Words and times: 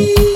you. 0.00 0.29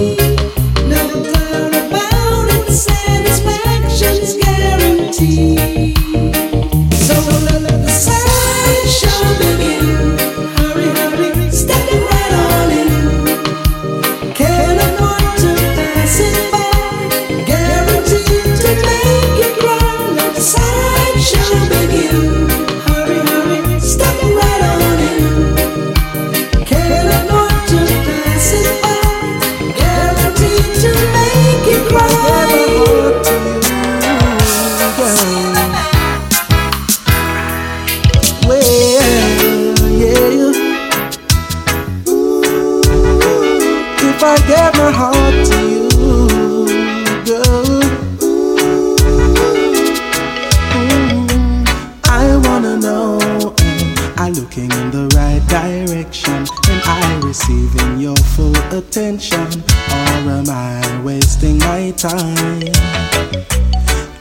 in 54.56 54.90
the 54.90 55.08
right 55.16 55.42
direction? 55.48 56.46
and 56.70 56.82
I 56.84 57.20
receiving 57.24 57.98
your 57.98 58.16
full 58.34 58.56
attention? 58.72 59.62
Or 59.90 60.30
am 60.30 60.48
I 60.48 61.02
wasting 61.04 61.58
my 61.58 61.92
time? 61.96 62.62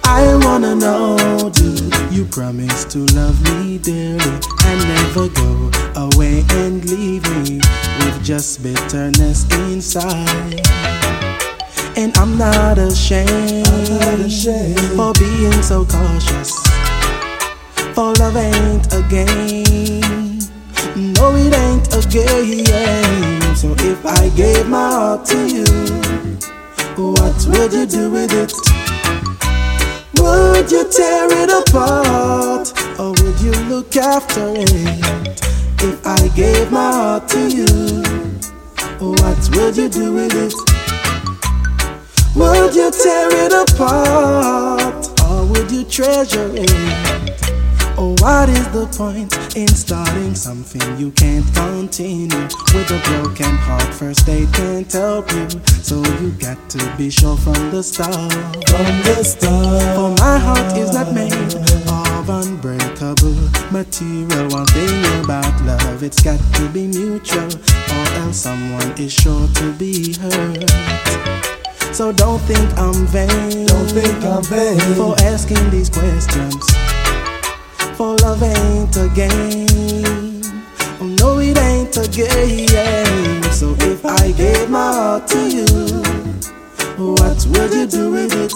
I 0.04 0.36
wanna 0.44 0.76
know, 0.76 1.50
do 1.54 1.90
you 2.12 2.26
promise 2.26 2.86
to 2.86 3.00
love 3.16 3.42
me 3.44 3.78
dearly 3.78 4.40
and 4.66 4.80
never 4.88 5.30
go 5.30 5.72
away 5.96 6.44
and 6.52 6.84
leave 6.90 7.24
me 7.36 7.60
with 8.00 8.24
just 8.24 8.64
bitterness 8.64 9.46
inside? 9.68 10.62
And 11.96 12.18
I'm 12.18 12.38
not 12.38 12.78
ashamed, 12.78 13.68
I'm 13.68 14.00
not 14.00 14.20
ashamed. 14.20 14.80
for 14.98 15.14
being 15.14 15.62
so 15.62 15.86
cautious 15.86 16.63
for 17.96 18.12
love 18.14 18.36
ain't 18.36 18.92
a 18.92 19.04
game. 19.08 20.40
No, 20.96 21.36
it 21.36 21.54
ain't 21.54 21.94
a 21.94 22.02
game. 22.10 23.56
So 23.56 23.76
if 23.78 24.04
I 24.04 24.30
gave 24.30 24.68
my 24.68 24.90
heart 24.90 25.26
to 25.28 25.38
you, 25.48 25.64
what 26.98 27.36
would 27.50 27.72
you 27.72 27.86
do 27.86 28.10
with 28.10 28.34
it? 28.34 28.52
Would 30.20 30.72
you 30.72 30.90
tear 30.90 31.28
it 31.44 31.52
apart? 31.52 32.74
Or 33.00 33.12
would 33.12 33.40
you 33.42 33.52
look 33.70 33.96
after 33.96 34.54
it? 34.56 34.70
If 35.84 36.04
I 36.04 36.30
gave 36.30 36.72
my 36.72 36.92
heart 36.92 37.28
to 37.30 37.48
you, 37.48 38.02
what 39.00 39.50
would 39.56 39.78
you 39.78 39.88
do 39.88 40.14
with 40.14 40.34
it? 40.34 40.56
Would 42.36 42.74
you 42.74 42.90
tear 42.90 43.30
it 43.46 43.54
apart? 43.54 45.22
Or 45.30 45.46
would 45.46 45.70
you 45.70 45.84
treasure 45.84 46.50
it? 46.56 47.53
Oh, 48.06 48.14
what 48.20 48.50
is 48.50 48.68
the 48.76 48.86
point 48.98 49.32
in 49.56 49.70
starting 49.70 50.36
something 50.36 50.98
you 50.98 51.10
can't 51.12 51.46
continue? 51.56 52.44
With 52.76 52.92
a 52.92 53.00
broken 53.08 53.56
heart, 53.56 53.94
first 53.94 54.28
aid 54.28 54.52
can't 54.52 54.92
help 54.92 55.32
you. 55.32 55.48
So 55.80 56.04
you 56.20 56.32
got 56.32 56.60
to 56.72 56.96
be 56.98 57.10
sure 57.10 57.38
from 57.38 57.72
the 57.72 57.82
start. 57.82 58.34
From 58.68 58.92
the 59.08 59.24
start. 59.24 59.96
For 59.96 60.10
my 60.20 60.38
heart 60.38 60.78
is 60.78 60.92
not 60.92 61.14
made 61.14 61.32
of 61.32 62.28
unbreakable 62.28 63.40
material. 63.72 64.52
One 64.52 64.68
thing 64.76 65.24
about 65.24 65.56
love, 65.64 66.04
it's 66.04 66.22
got 66.22 66.42
to 66.56 66.68
be 66.74 66.88
mutual, 66.88 67.48
or 67.48 68.06
else 68.20 68.36
someone 68.36 68.92
is 69.00 69.14
sure 69.14 69.48
to 69.48 69.72
be 69.80 70.12
hurt. 70.20 70.70
So 71.96 72.12
don't 72.12 72.40
think 72.40 72.68
I'm 72.78 73.08
vain. 73.08 73.66
Don't 73.68 73.88
think 73.88 74.26
I'm 74.26 74.44
vain 74.44 74.80
for 74.98 75.16
asking 75.24 75.70
these 75.70 75.90
questions. 75.90 76.83
For 77.96 78.16
love 78.18 78.42
ain't 78.42 78.98
a 78.98 79.08
game. 79.14 80.42
Oh 81.00 81.06
no, 81.20 81.38
it 81.40 81.58
ain't 81.60 81.96
a 81.96 82.08
game. 82.08 83.44
So 83.52 83.76
if 83.82 84.04
I 84.04 84.32
gave 84.32 84.70
my 84.70 84.94
heart 84.94 85.28
to 85.28 85.38
you, 85.48 85.66
what 86.98 87.46
would 87.52 87.72
you 87.72 87.86
do 87.86 88.12
with 88.12 88.34
it? 88.34 88.54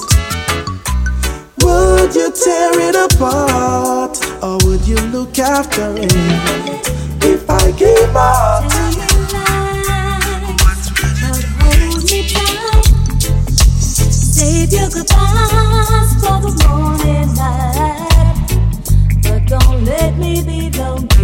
Would 1.64 2.16
you 2.16 2.32
tear 2.32 2.80
it 2.90 2.96
apart? 2.96 4.18
Or 4.42 4.58
would 4.66 4.88
you 4.88 4.98
look 5.12 5.38
after 5.38 5.94
it? 5.98 6.14
If 7.24 7.48
I 7.48 7.72
gave 7.72 8.12
my 8.14 8.34
heart 8.34 8.72
to 8.72 8.82
you. 8.82 9.18
Save 14.10 14.74
your 14.74 14.90
goodbyes 14.90 16.14
for 16.22 16.40
the 16.42 16.52
morning 16.68 17.36
light. 17.36 18.17
Don't 19.48 19.86
let 19.86 20.18
me 20.18 20.42
be 20.42 20.70
lonely. 20.78 21.17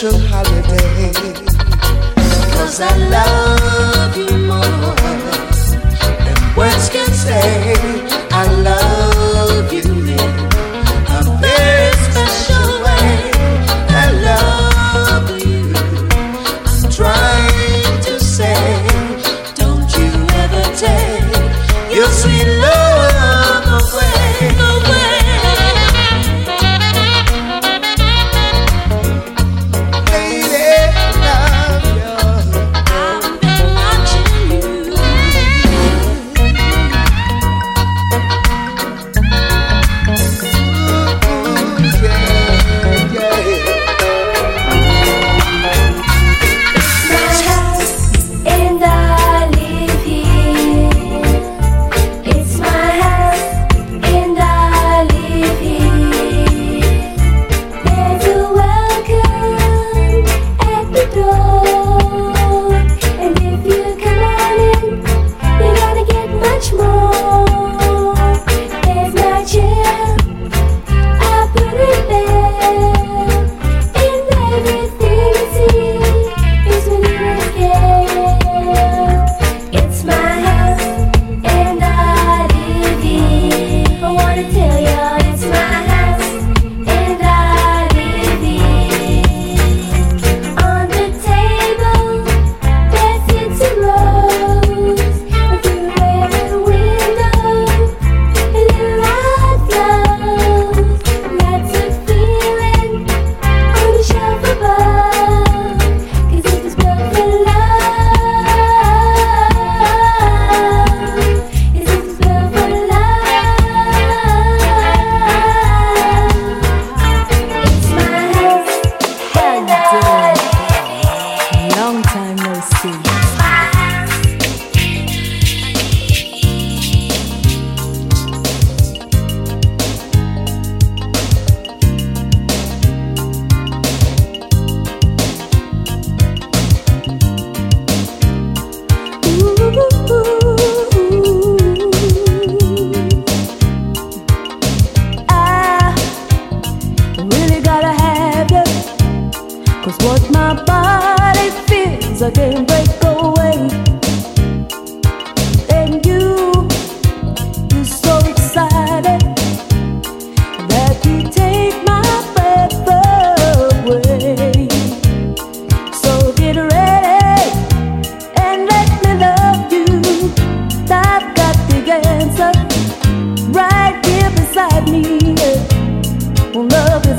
Special 0.00 0.18
holiday. 0.28 0.59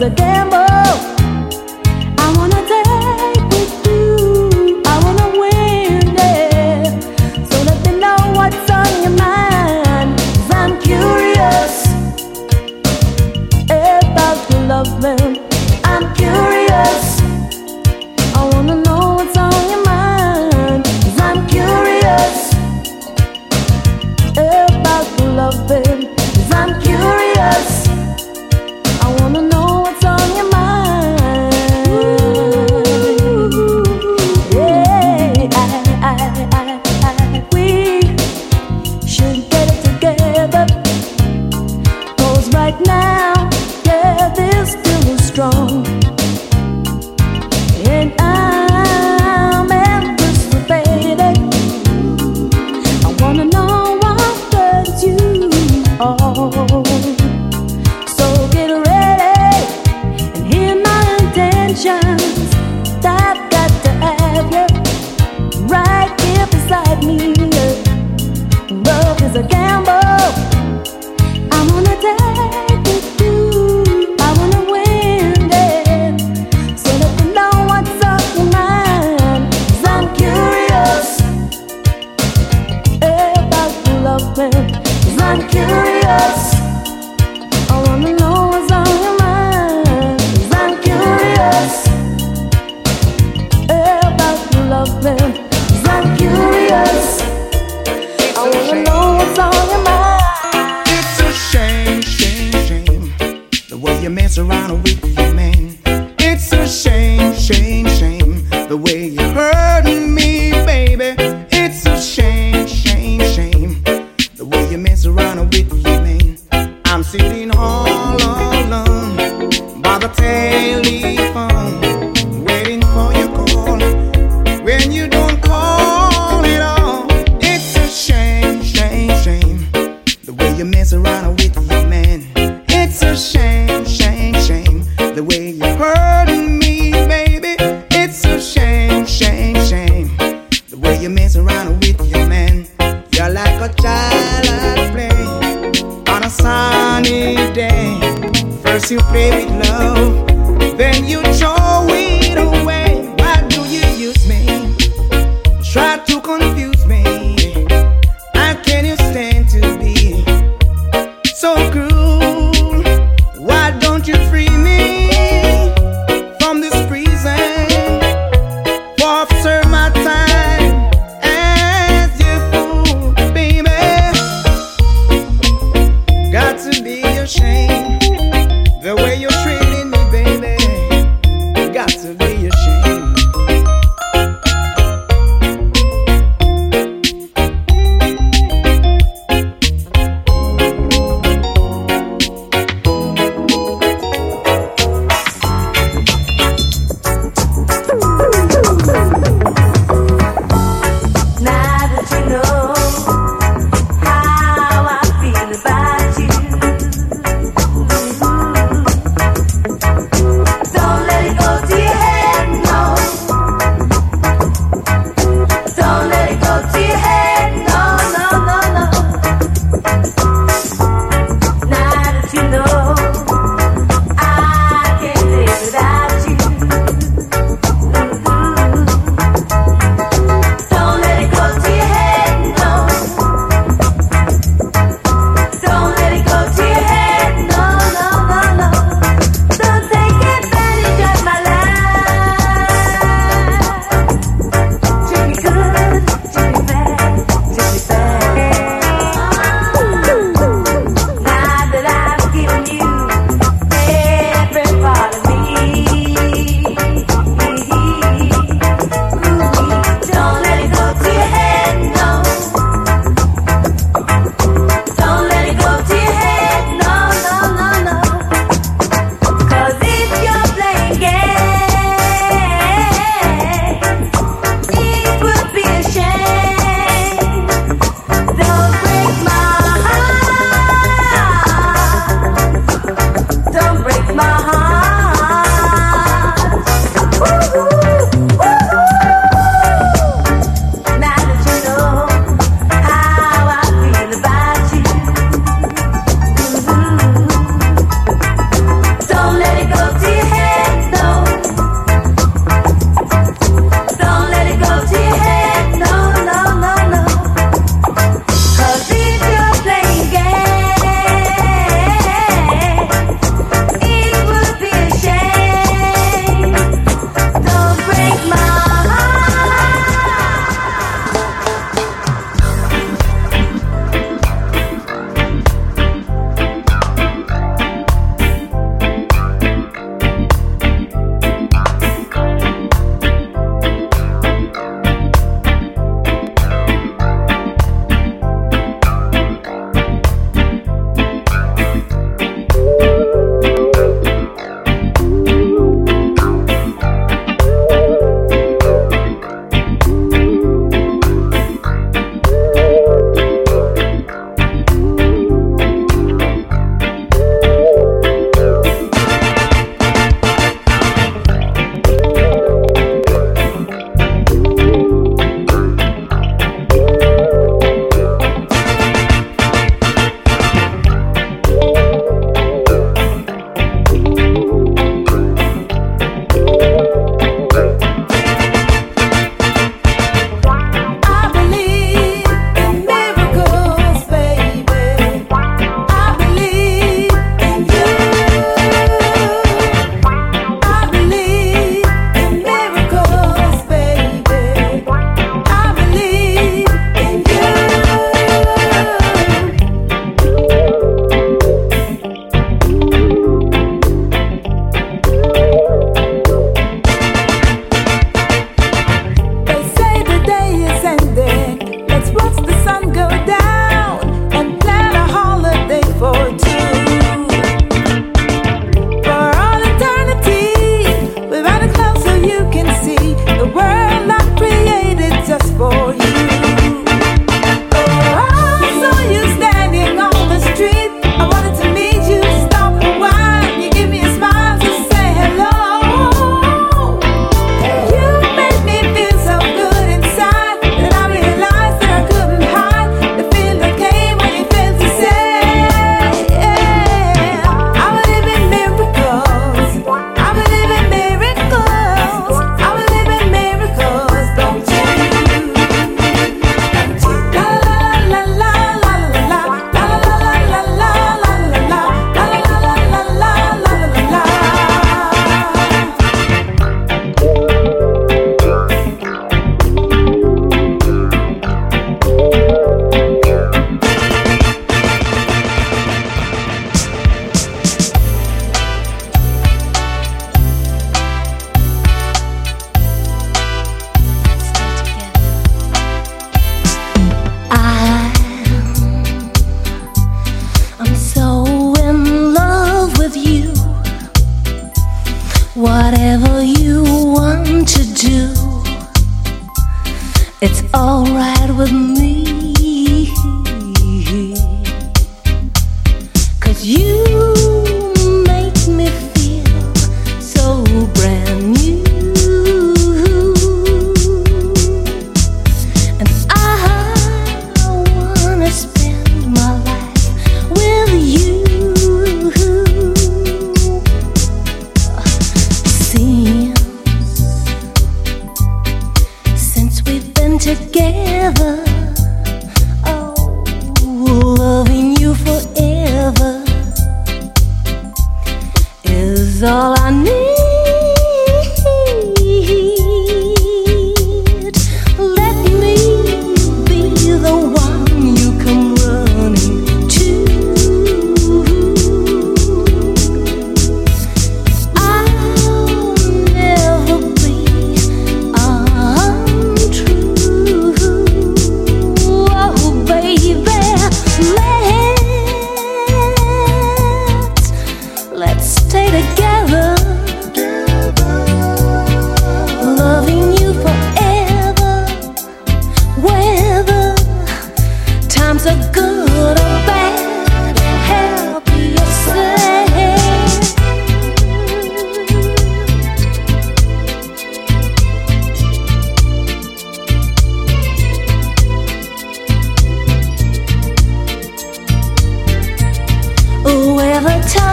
A 0.04 0.10
child. 0.16 0.61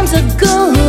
times 0.07 0.13
ago. 0.13 0.88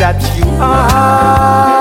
That 0.00 0.22
you 0.38 0.48
are 0.62 1.79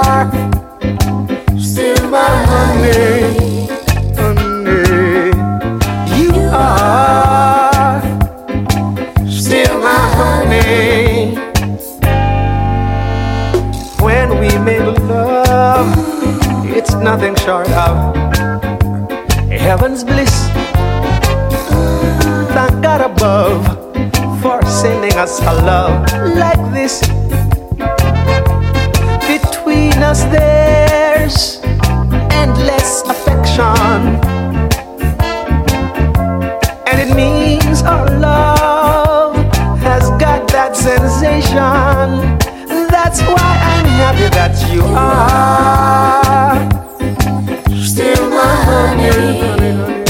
honey. 49.37 49.71
honey, 49.71 50.08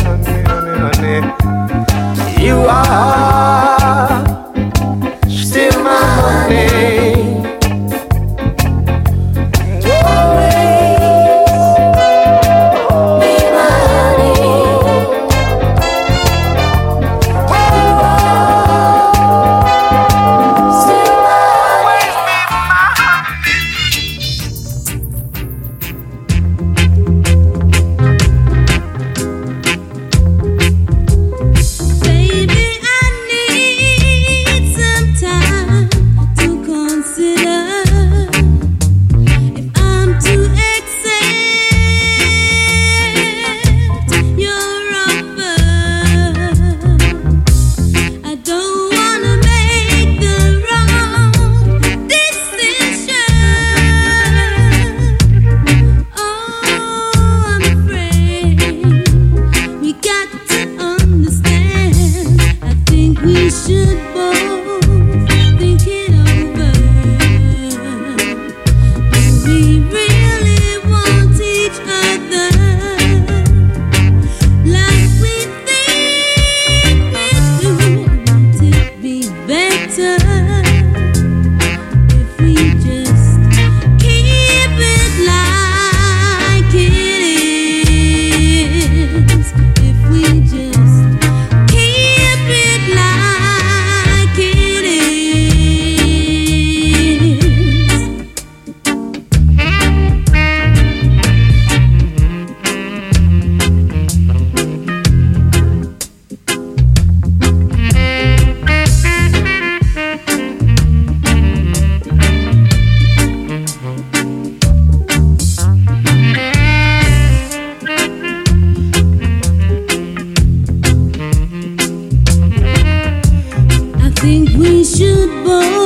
should 125.00 125.46
both 125.46 125.79